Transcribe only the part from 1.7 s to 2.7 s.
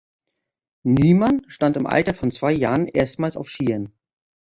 im Alter von zwei